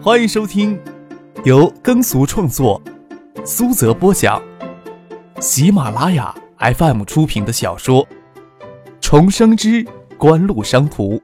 [0.00, 0.80] 欢迎收听
[1.44, 2.80] 由耕俗创作、
[3.44, 4.40] 苏泽播讲、
[5.40, 8.06] 喜马拉雅 FM 出品的小说
[9.00, 9.84] 《重生之
[10.16, 11.16] 官路商途》，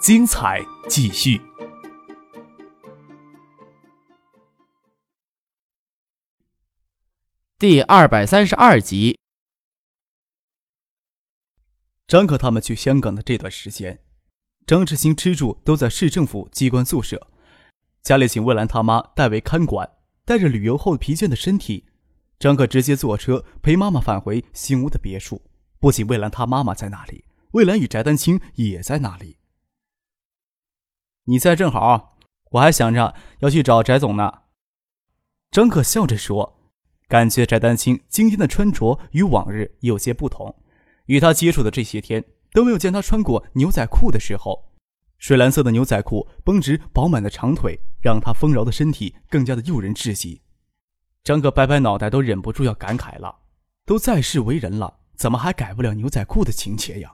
[0.00, 1.38] 精彩继续，
[7.58, 9.18] 第二百三十二集。
[12.08, 14.05] 张可他们去香港的这段时间。
[14.66, 17.28] 张志新吃住都在市政府机关宿舍，
[18.02, 19.88] 家里请魏兰他妈代为看管。
[20.24, 21.84] 带着旅游后疲倦的身体，
[22.40, 25.40] 张可直接坐车陪妈妈返回新屋的别墅。
[25.78, 29.36] 不仅魏兰他妈妈在那里，魏兰与翟丹青也在那里。
[31.26, 32.18] 你在正好，
[32.50, 34.32] 我还想着要去找翟总呢。
[35.52, 36.58] 张可笑着说，
[37.06, 40.60] 感觉翟丹青今天的穿着与往日有些不同，
[41.04, 42.24] 与他接触的这些天。
[42.56, 44.72] 都没有见他穿过牛仔裤的时候，
[45.18, 50.40] 水蓝色的牛仔裤绷直饱满的长腿，让他丰饶的身体更加的诱人至极。
[51.22, 53.40] 张哥摆摆脑袋，都忍不住要感慨了：
[53.84, 57.12] 都在世为人了，怎么还改不了牛仔裤的情节呀？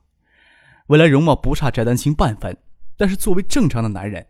[0.86, 2.56] 未来容貌不差翟丹青半分，
[2.96, 4.24] 但是作为正常的男人，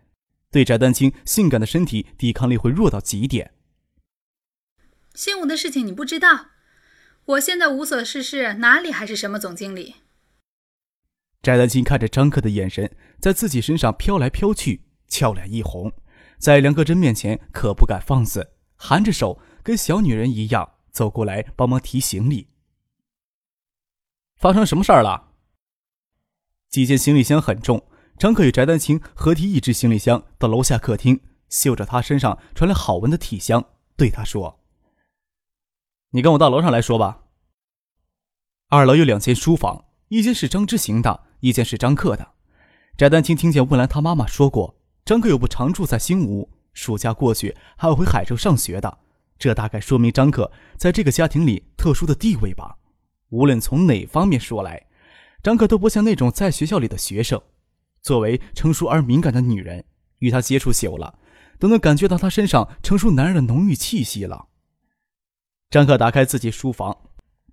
[0.50, 3.52] 对翟丹青性感的身体抵抗力会弱到极点。
[5.12, 6.46] 新武的事情你不知道，
[7.26, 9.96] 我现在无所事事，哪里还是什么总经理？
[11.42, 15.92] 翟丹青看着张克的眼神在自己身上飘来飘去，俏脸一红，
[16.38, 22.46] 在梁克珍面前可不敢放肆，含着手跟小女人一样走过来帮忙提行李。
[24.36, 25.30] 发生什么事儿了？
[26.68, 33.64] 几件行李箱很重，张克与翟丹青合提一只行李箱到楼下客厅，嗅着他身上传来好闻的体香，
[33.96, 34.60] 对他说
[36.10, 37.24] ：“你跟我到楼上来说吧。
[38.68, 42.34] 二楼有两间书房，一间是张之行的。”一件是张克的，
[42.96, 48.98] 翟丹青听见温兰他妈妈说过，张克又不常住在新屋，暑假过去还要回海州上学的，
[49.40, 52.76] 这大概说明张克在这个家庭里特殊的地位吧。
[53.30, 54.86] 无论从哪方面说来，
[55.42, 57.42] 张克都不像那种在学校里的学生。
[58.00, 59.84] 作为成熟而敏感的女人，
[60.18, 61.18] 与他接触久了，
[61.58, 64.46] 都能感觉到他身上成熟男人的浓郁气息了。
[65.70, 66.96] 张克打开自己书房，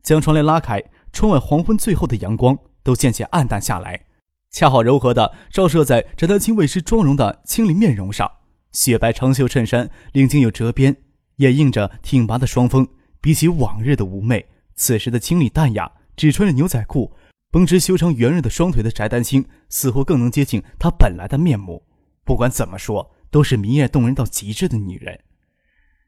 [0.04, 2.56] 将窗帘拉开，窗外黄昏最后的阳光。
[2.84, 4.06] 都渐渐暗淡下来，
[4.52, 8.32] 恰好柔和的照射在翟丹青未施妆容的清丽面容上。
[8.72, 10.96] 雪白长袖衬衫领巾有折边，
[11.38, 12.88] 掩映着挺拔的双峰。
[13.22, 17.14] 比起往日的妩媚，此时的清丽淡雅，只穿着牛仔裤、
[17.52, 21.86] 绷直修长圆润的双腿的翟丹青，似乎更能接近她本来的面目。
[22.24, 25.20] 不管怎么说，都是明艳动人到极致的女人。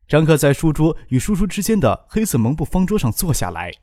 [0.08, 3.74] 张克在书桌与书桌之间的黑色蒙布方桌上坐下来。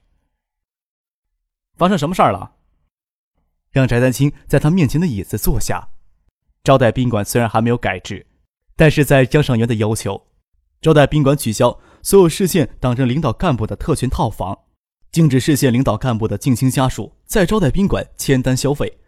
[1.76, 2.52] 发生什么事儿了？
[3.78, 5.88] 让翟丹青在他面前的椅子坐下。
[6.64, 8.26] 招待宾馆虽然还没有改制，
[8.76, 10.26] 但是在江上元的要求，
[10.82, 14.58] 招待宾馆取消所有市县党政领导干部的特权套房，
[15.10, 18.98] 禁止市县领导干部的近亲家属在招待宾馆签单消费，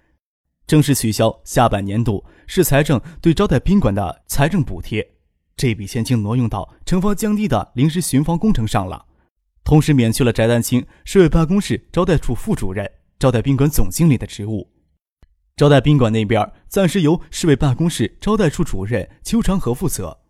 [0.67, 5.07] 正式取消下半年度市财政对招待宾馆的财政补贴，
[5.57, 9.05] 这笔钱竟挪用到城防江堤的临时巡防工程上了，
[9.65, 12.91] 同时免去了翟丹青市委办公室招待处副主任。
[13.21, 14.73] 招待宾馆总经理的职务，
[15.55, 20.21] 招待宾馆那边暂时由市委办公室招待处主任邱长河负责。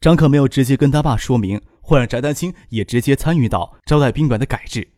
[0.00, 4.88] 张克没有直接跟他爸说明，会让翟丹青也直接参与到招待宾馆的改制，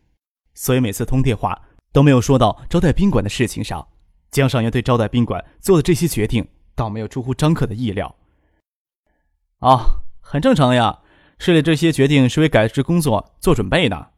[0.53, 3.85] 所以每次通电话都没有说到招待宾馆的事情上。
[4.31, 8.15] 江上元对招待宾馆做的这些决定，倒没有出乎张克的意料。
[9.57, 10.99] 啊，很正常呀，
[11.37, 14.11] 市里这些决定是为改制工作做准备的。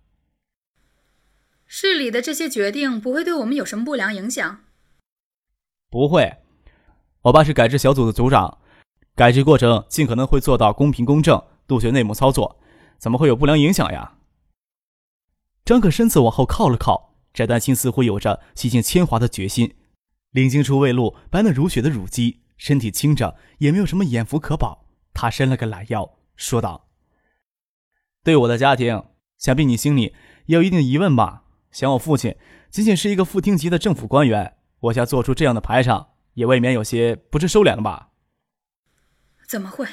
[1.74, 4.60] 市里的这些决定不会对我们有什么不良影响？
[5.90, 6.40] 不会，
[7.22, 8.58] 我爸是改制小组的组长，
[9.16, 12.60] 改制过程尽可能会做到公平公正，杜绝内幕操作，
[12.98, 14.18] 怎么会有不良影响呀？
[15.64, 19.74] 张可身子往后靠了靠，翟丹青似乎有着洗尽铅华的决心，
[20.32, 24.90] 领经处未露白嫩如雪的乳肌，身体轻着也没有什么眼福可保。
[25.14, 26.90] 他伸了个懒腰，说道
[28.26, 29.06] ：“对我的家庭，
[29.38, 30.14] 想必你心里
[30.48, 32.36] 也有一定疑问吧？”想我父亲
[32.70, 38.10] 仅仅是一个副厅级的政府官员，我家做出这样的排场，也未免有些不知收敛了吧？
[39.48, 39.86] 怎么会？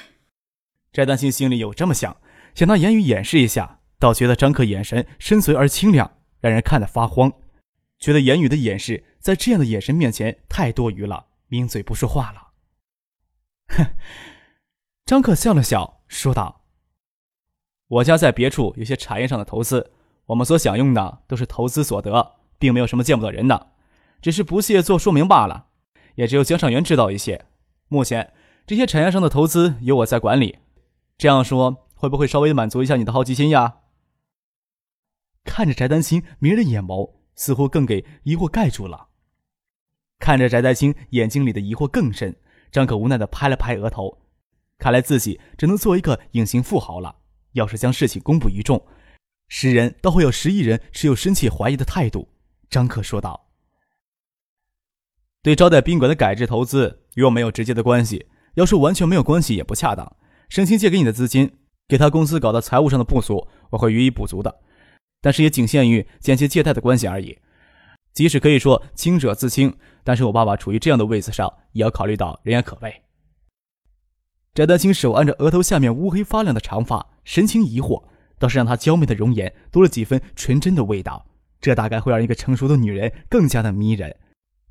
[0.93, 2.21] 翟丹青心里有这么想，
[2.55, 7.33] 想拿言语掩饰一下，倒觉得张克眼神深邃而清亮，让人看得发慌。
[7.99, 12.49] 觉得言语的掩饰在这样的眼神面前太多余了，抿嘴不说话了。
[13.69, 13.87] 哼，
[15.05, 16.65] 张克笑了笑，说道
[17.89, 19.93] ：“我家在别处有些产业上的投资。”
[20.29, 23.73] 我们所享用的都是投资所得，并没有什么见不得人的，
[24.21, 25.67] 只是不屑做说明罢了。
[26.17, 27.47] 也只有江上元知道一些。
[27.89, 28.33] 目前
[28.67, 30.59] 这些产业上的投资由我在管理。
[31.17, 33.77] 这样说会不会稍微满足一下你的好奇心呀？
[35.45, 39.09] 看着翟丹青迷人的眼眸，似乎更给疑惑盖住了。
[40.19, 42.37] 看着翟丹青眼睛里的疑惑更深，
[42.71, 44.19] 张可无奈的拍了拍额头。
[44.79, 47.17] 看来自己只能做一个隐形富豪了。
[47.53, 48.85] 要是将事情公布于众，
[49.49, 52.29] 十人倒会有十亿人持有深切怀疑的态度。
[52.71, 53.49] 张克说道
[55.43, 60.17] ：“对招待宾馆的改制投资与我没有直接的关系，要说完全没有关系也不恰当。
[60.49, 64.61] 盛清借给你的资金，给他公司搞的财务上的不足，我会予以补足的。
[65.21, 67.39] 但是也仅限于间接借贷的关系而已。
[68.13, 73.03] 即使可以说清者自清，但是我爸爸处于这样的位子上，也要考虑到人言可畏。”
[74.55, 78.08] 翟丹青手按着额头下面乌黑发亮的长发，神情疑惑，
[78.39, 81.27] 倒是让她娇媚的容颜多了几分纯真的味道。
[81.61, 84.17] 这大概会让一个成熟的女人更加的迷人。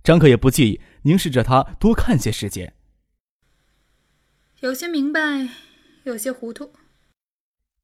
[0.04, 2.74] 张可也不介意凝视着她多看些时间。
[4.62, 5.50] 有些明白，
[6.04, 6.72] 有些糊涂。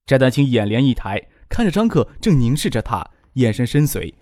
[0.06, 4.16] 翟丹青眼帘一抬，看着张可正凝视着他，眼神深邃，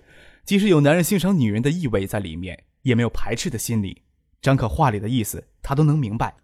[0.43, 4.03] 即使有男人欣赏女人的意味在里面，也没有排斥的心理。
[4.41, 6.35] 张可话里的意思，他都能明白。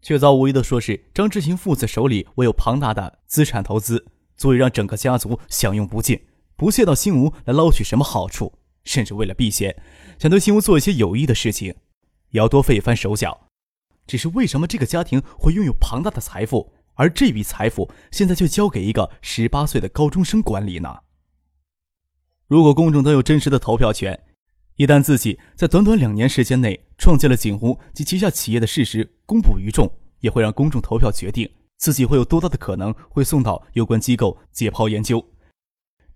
[0.00, 4.06] 确凿无疑的说，是张志行父子手里握有庞大的资产投资，
[4.38, 6.18] 足以让整个家族享用不尽，
[6.56, 8.54] 不屑到新吴来捞取什么好处，
[8.84, 9.76] 甚至为了避嫌，
[10.18, 11.74] 想对新吴做一些有益的事情，
[12.30, 13.48] 也要多费一番手脚。
[14.06, 21.00] 只是为什么这个家庭会拥有庞大的财富，而这笔财富现在却交给一个十八岁的高中生管理呢？
[22.46, 24.18] 如果公众都有真实的投票权。
[24.76, 35.24] 一旦自己在短短两年时间内创建了景湖及旗下企业的事实公布于众，也会让公众投票决定自己会有多大的可能会送到有关机构解剖研究。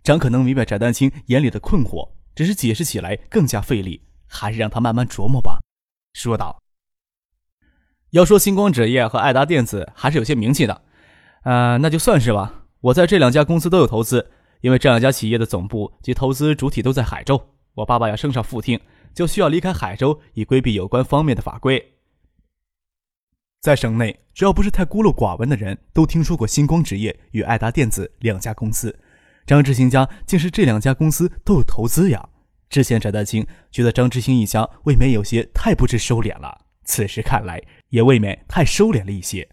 [0.03, 5.61] 张可能明白翟丹青眼里的困惑，只是解释起来更加费力，还是让他慢慢琢磨吧。
[6.13, 6.61] 说道
[8.11, 10.83] ：“要说星光纸业和爱达电子还是有些名气的，
[11.45, 12.65] 呃，那就算是吧。
[12.81, 17.41] 我在这两家公司都有投资，因为这两家企业的总部及投资主体都在海州。”
[17.75, 18.79] 我爸爸要升上副厅，
[19.15, 21.92] 就需要离开海州，以规避有关方面的法规。
[23.63, 28.99] 在省内，只要不是太孤陋寡闻的人，都听说过星光纸业与爱达电子两家公司。
[29.47, 32.29] 张志兴家竟是这两家公司都有投资呀！
[32.69, 39.49] 之前翟大清觉得张志兴一家未免有些太不知收敛了，此时看来也未免太收敛了一些。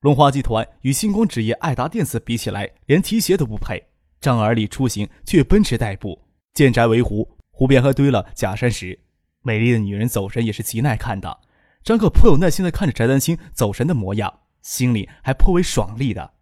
[0.00, 3.80] 龙华集团与星光纸业、爱达电子比起来，连提鞋都不配。
[4.20, 6.20] 张儿里出行却奔驰代步。
[6.52, 8.98] 建宅为湖，湖边还堆了假山石。
[9.42, 11.38] 美丽的女人走神也是极耐看的。
[11.84, 16.32] 张克颇有耐心的看着翟丹青走神的模样，心里还颇为爽利的。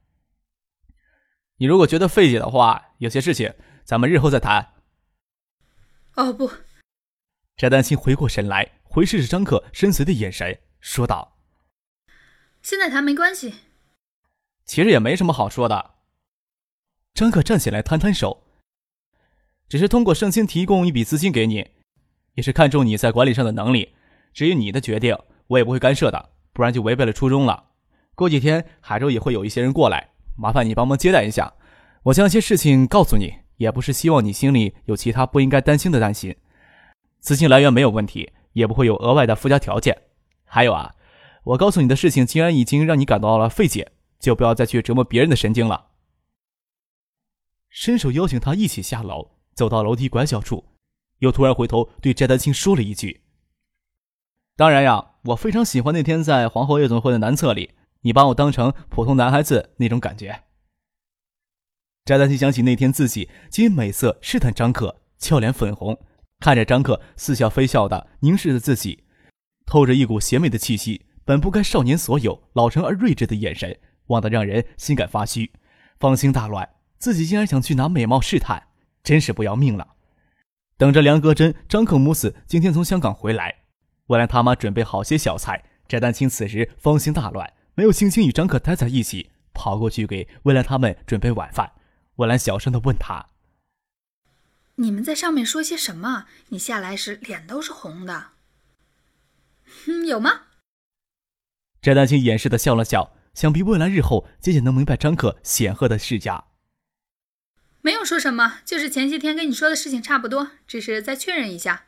[1.57, 3.53] 你如果觉得费解的话，有些事情
[3.85, 4.75] 咱们日后再谈。
[6.15, 6.49] 哦不，
[7.57, 11.37] 翟丹青回过神来，回视着张克深邃的眼神，说道
[12.63, 13.55] ：“现在谈没关系。”
[14.65, 15.95] 其实也没什么好说的。
[17.15, 18.45] 张克站起来，摊摊手。
[19.69, 21.69] 只是通过盛清提供一笔资金给你，
[22.35, 23.97] 也是看中你在管理上的能力。
[24.33, 25.19] 至于你的决定，
[25.53, 27.71] 我也不会干涉的，不然就违背了初衷了。
[28.15, 31.53] 过几天海州也会有一些人过来，麻烦你帮忙接待一下。
[32.05, 36.37] 我将一些事情告诉你，也不是希望你心里有其他不应该担心的担心。
[37.21, 39.97] 资金来源没有问题，也不会有额外的附加条件。
[40.45, 40.95] 还有啊，
[41.45, 45.89] 我告诉你的事情，既然已经让你感到了费解，就不要再去折磨别人的神经了。
[47.69, 49.33] 伸手邀请他一起下楼。
[49.55, 50.65] 走到楼梯拐角处，
[51.19, 53.21] 又突然回头对翟丹青说了一句
[54.63, 60.43] ：“当然呀，我非常喜欢那天在皇后夜总会的男厕里，你把我当成普通男孩子那种感觉。”
[62.07, 65.99] 翟丹青想起那天自己基因美色试探张克，俏脸粉红，
[66.39, 69.03] 看着张克似笑非笑的凝视着自己，
[69.67, 73.77] 透着一股邪魅的气息，本不该少年所有、老成而睿智的眼神，
[74.07, 75.51] 望得让人心感发虚，
[75.99, 76.69] 芳心大乱。
[76.99, 78.69] 自己竟然想去拿美貌试探。
[79.03, 79.95] 真是不要命了！
[80.77, 83.62] 等着梁格珍、张克母子今天从香港回来，
[84.13, 85.65] 为了他妈准备好些小菜。
[85.89, 91.73] 翟丹青此时芳心大乱，没有心情与张可待在一起，跑过去给魏兰他们准备晚饭。
[92.17, 93.27] 魏兰小声的问他
[94.77, 96.27] ：“你们在上面说些什么？
[96.49, 98.33] 你下来时脸都是红的。
[99.89, 100.43] ”“嗯，有吗？”
[101.81, 106.45] 翟丹青掩饰的笑了笑，想必魏兰日后渐渐能明白张可显赫的世家。
[107.81, 111.87] 没有说什么，就是前些天跟你说的事情差不多，只是再确认一下。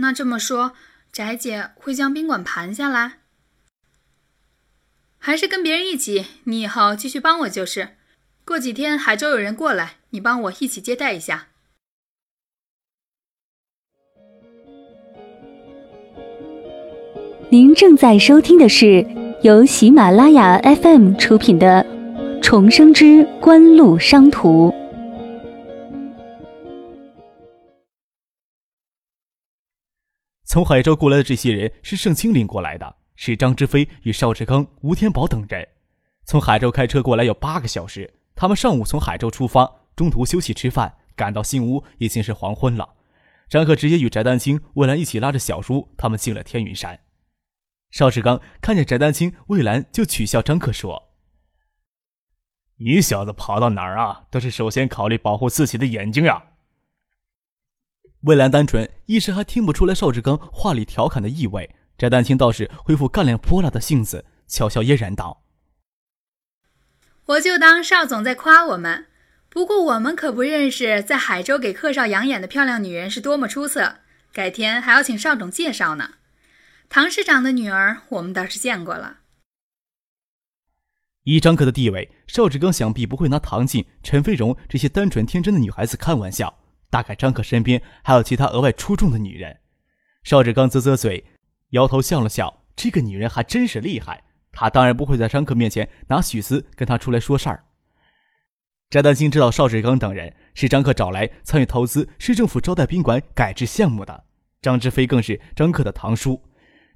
[0.00, 0.74] 那这么说，
[1.12, 3.18] 翟姐会将宾馆盘下来，
[5.18, 6.26] 还是跟别人一起？
[6.44, 7.96] 你以后继续帮我就是。
[8.44, 11.48] 过几天海州有人过来，你帮我一起接待一下。
[17.50, 19.04] 您正在收听的是
[19.42, 21.84] 由喜马拉雅 FM 出品的
[22.40, 24.70] 《重生之官路商途》。
[30.48, 35.68] 从海州过来的这些人是盛清领过来的，是张之飞与邵志刚、吴天宝等人。
[36.24, 42.94] 从海州开车过来有八个小时，他们上午从海州出发，中途休息吃饭，赶到新屋已经是黄昏了。
[43.50, 46.98] 张克直接与翟丹青、魏兰一起拉着小叔，他们进了天云山。
[47.90, 51.10] 邵志刚看见翟丹青、魏兰，就取笑张克说
[52.80, 54.24] ：“你小子跑到哪儿啊？
[54.30, 56.42] 都是首先考虑保护自己的眼睛呀。”
[58.22, 61.74] 魏兰单纯，一时还听不出来邵志刚话里调侃的意味。
[61.96, 65.42] 翟丹青倒是恢复干练泼辣的性子，悄悄嫣然道
[67.26, 69.06] ：“我就当邵总在夸我们。
[69.48, 73.98] 不过我们可不认识在海州给客少养眼的漂亮女人是多么出色，
[74.32, 76.14] 改天还要请邵总介绍呢。”
[76.90, 79.18] 唐市长的女儿，我们倒是见过了。
[81.24, 86.57] 以张克的地位，邵志刚想必不会拿唐静、陈飞荣这些单纯天真的女孩子开玩笑。
[86.90, 89.58] 大概张克身边还有其他额外出众的女人。
[90.22, 91.24] 邵志刚啧啧嘴，
[91.70, 92.64] 摇头笑了笑。
[92.76, 94.22] 这个女人还真是厉害。
[94.52, 97.64] 他当然不会在张克面前拿许思跟他出来说事儿。
[98.90, 104.24] 翟丹青知道邵志刚等人是张克找来参与投资市政府招待宾馆改制项目的。
[104.62, 106.42] 张志飞更是张克的堂叔。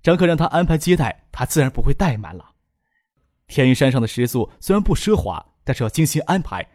[0.02, 2.52] 张克让他安排接待，他自然不会怠慢了。
[3.46, 6.66] 天云山上的食宿虽然不奢华，但是要精心安排，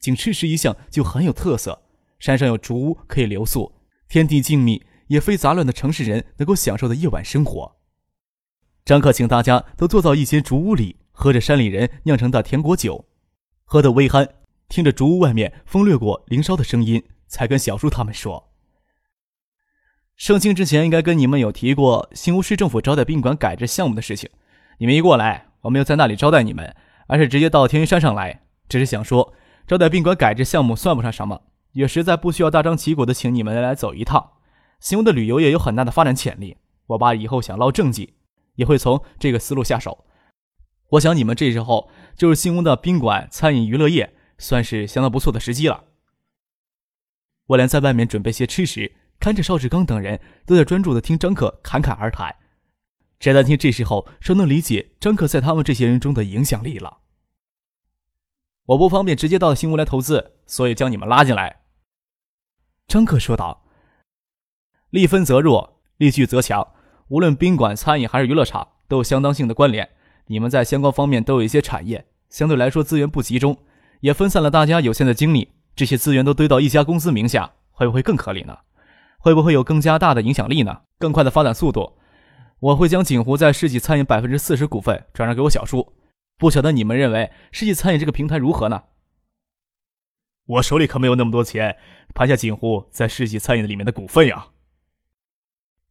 [0.00, 1.81] 仅吃食一项就很有特色。
[2.22, 3.74] 山上有竹屋可以留宿，
[4.06, 7.78] 天地静谧，也非杂乱的城市人能够享受的夜晚生活。
[8.84, 13.06] 张克请大家都坐到一间竹屋里，喝着山里人酿成的甜果酒，
[13.64, 14.28] 喝得微酣，
[14.68, 18.52] 听着竹屋外面风掠过林梢的声音，才跟小叔他们说。
[20.14, 24.30] 盛清之前应该跟你们有提过新屋市政府招待宾馆改制项目的事情。
[24.78, 26.72] 你们一过来，我没有在那里招待你们，
[27.08, 28.44] 而是直接到天云山上来。
[28.68, 29.34] 只是想说，
[29.66, 34.32] 招待宾馆改制项目算不上什么，也实在不需要大张旗鼓的请你们来走一趟。
[34.80, 38.14] 新屋的旅游业有很大的发展潜力，我爸以后想捞政绩，
[38.54, 40.04] 也会从这个思路下手。
[40.90, 45.84] 我想你们这时候就是新屋的宾馆、餐饮、娱乐业，算是相当不错的时机了。
[47.46, 48.96] 我连在外面准备些吃食。
[49.20, 52.34] 看着邵志刚等人都在专注的听张克侃侃而谈，
[53.20, 56.98] 翟丹青这时候稍能理解张克在他们这些人中的影响力了。
[58.66, 61.61] 我不方便直接到新屋来投资，所以将你们拉进来。
[62.86, 63.64] 张克说道
[64.90, 66.66] ：“力分则弱，力聚则强。
[67.08, 69.88] 无论宾馆、餐饮还是娱乐场，都有相当性的关联。
[70.26, 73.56] 你们在相关方面都有一些产业，相对来说资源不集中，
[74.00, 75.52] 也分散了大家有限的精力。
[75.74, 78.58] 这些资源都堆到一家公司名下，会不会更合理呢？”
[79.24, 80.80] 会不会有更加大的影响力呢？
[80.98, 81.92] 更快的发展速度？
[82.58, 85.92] 我会将锦湖在世纪餐饮百分之四十股份转让给我小叔。
[86.36, 88.82] 不晓得你们认为世纪餐饮这个平台如何呢？
[90.52, 91.76] 我手里可没有那么多钱
[92.14, 94.48] 盘下锦湖在世纪餐饮里面的股份呀。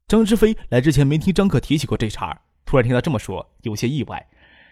[0.07, 4.27] 张之飞来之前没听张克提起过这茬，突然听他这么说，有些意外。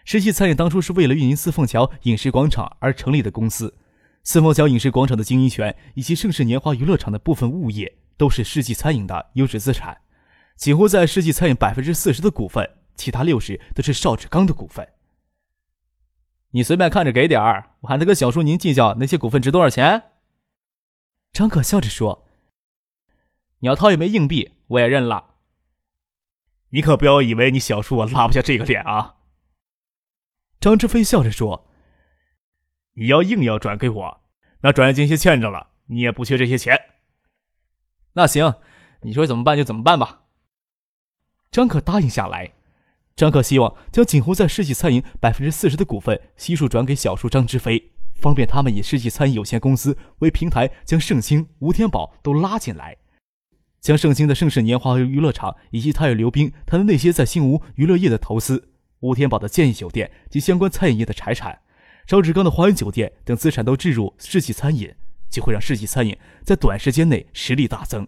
[0.05, 3.75] 世纪餐饮当初是为了运营四凤桥影视广场而成立的公司，
[4.23, 7.95] 四凤桥影视广场的经营权以及盛世年华娱乐场的部分物业。
[8.17, 9.97] 都是世纪餐饮的优质资产，
[10.57, 14.85] 几乎在世纪餐饮百分之四十的股份，其他六十都是邵志刚的股份。
[16.51, 20.11] 你随便看着给点儿，我还能跟小叔您计较那些股份值多少钱。
[21.31, 22.27] 张可笑着说
[23.59, 25.35] ：“你要掏一枚硬币，我也认了。
[26.69, 29.17] 你可不要以为你小叔我拉不下这个脸啊。”
[30.59, 31.67] 张志飞笑着说
[32.97, 34.21] ：“你要硬要转给我，
[34.61, 36.75] 那转业金先欠着了，你也不缺这些钱。”
[38.13, 38.55] 那行，
[39.01, 40.23] 你说怎么办就怎么办吧。
[41.51, 42.53] 张可答应下来。
[43.19, 52.95] 张可希望将锦湖在世纪餐饮百分之四十的股份悉数转给小叔张之飞，方便他们以世纪餐饮有限公司为平台，将盛兴、吴天宝都拉进来，
[53.81, 58.69] 将盛兴的盛世年华娱乐场以及他与刘冰他的那些在新吴娱乐业的投资，
[59.01, 61.59] 吴天宝的建议酒店及相关餐饮业的财产，
[62.07, 64.89] 赵志刚的华园酒店等资产都置入世纪餐饮。
[65.29, 68.07] 就会让世纪餐饮在短时间内实力大增。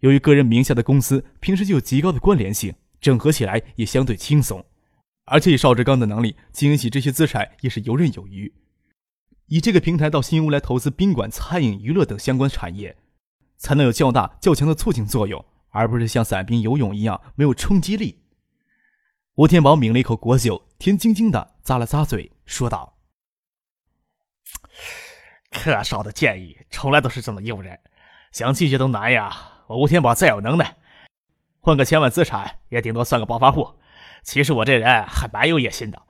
[0.00, 4.64] 由于个人名下的公司平时就有极高的关联性，整合起来也相对轻松。
[5.24, 8.52] 而且以邵志刚的能力经营起这些资产也是游刃有余。
[9.46, 12.96] 以这个平台到新屋来投资宾馆、餐饮、娱乐等相关产业，
[13.56, 18.22] 才能有较大较强的促进作用，而不是像散兵游泳一样没有冲击力。
[19.34, 22.98] 吴天宝抿了一口果酒，甜津津的咂了咂嘴，说道。
[25.50, 27.78] 客少的建议从来都是这么诱人，
[28.32, 29.64] 想拒绝都难呀！
[29.66, 30.77] 我吴天宝再有能耐，
[31.60, 33.74] 混个千万资产也顶多算个暴发户。
[34.22, 36.02] 其实我这人还蛮有野心的，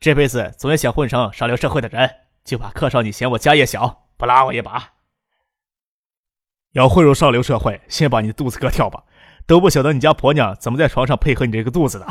[0.00, 2.10] 这辈子总也想混成上流社会的人，
[2.44, 4.94] 就怕客少你嫌我家业小，不拉我一把。
[6.72, 9.04] 要混入上流社会，先把你的肚子割掉吧，
[9.46, 12.06] 都不晓得你家婆娘怎么在床上配合你这个肚子的。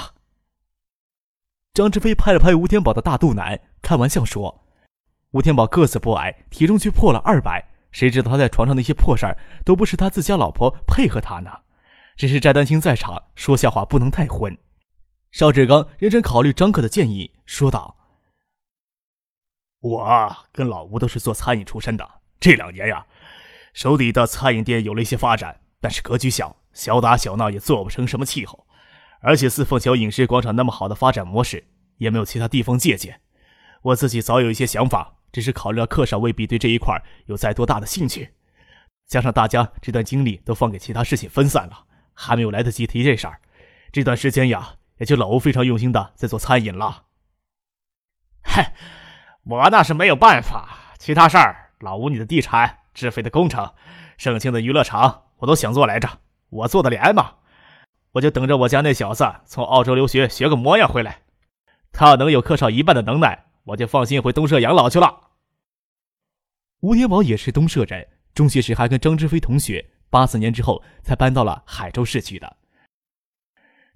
[1.74, 4.63] 张志飞拍了拍吴天宝的大肚腩，开玩笑说
[5.32, 11.62] ：“吴天宝个子不矮，体重却破了二百，谁知道他在床上那些破事儿都不是他自家老婆配合他呢？
[12.15, 14.58] 只是翟丹青在场，说笑话不能太荤。”
[15.32, 17.98] 邵志刚认真考虑张克的建议，说道
[19.82, 22.08] ：“我跟老吴都是做餐饮出身的，
[22.39, 23.05] 这两年呀，
[23.74, 28.67] 手底的餐饮店有了一些发展，但是格局小，小打小闹也做不成什么气候。
[29.22, 31.65] 而且四凤桥影视广场那么好的发展模式，
[31.98, 33.22] 也没有其他地方借鉴。
[33.82, 38.34] 我自己早有一些想法，只是考虑到客少未必对这一块有再多大的兴趣，
[39.08, 43.39] 加上大家这段精力都放给其他事情分散了，还没有来得及提这事儿。
[43.91, 47.05] 这段时间呀。”也就老吴非常用心的在做餐饮了。
[48.43, 48.75] 嗨，
[49.43, 53.74] 我那是没有办法，其他事儿，老吴你的地产、智飞的工程、
[54.17, 57.38] 盛庆的娱乐场，我都想做来着，我做得连吗？
[58.12, 61.24] 我就等着我家那小子从澳洲留学学个模样回来，
[61.91, 65.32] 他要能有客少一半的能耐，我就放心回东社养老去了。
[66.82, 72.58] 吴天宝也是东社人，中学时还跟张志飞同学，八四年之后才搬到了海州市区的。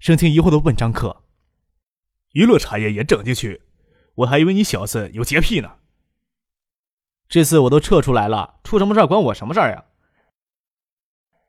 [0.00, 1.22] 盛清疑惑的问张克
[2.34, 3.62] ：“娱乐产业也整进去？
[4.16, 5.76] 我还以为你小子有洁癖呢。”
[7.30, 9.84] 这次我都撤出来了，出什么事儿关我什么事儿呀？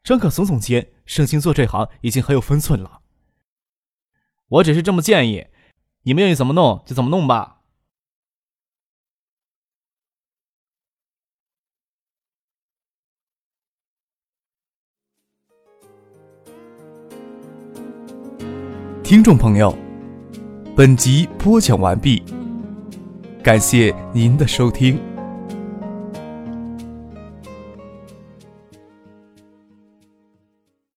[0.04, 3.02] 张可耸耸肩，盛清做这行已经很有分寸了。
[4.50, 5.48] 我只是这么建议，
[6.04, 7.59] 你们愿意怎么弄就怎么弄吧。
[19.10, 19.76] 听众朋友，
[20.76, 22.22] 本集播讲完毕，
[23.42, 25.00] 感谢您的收听。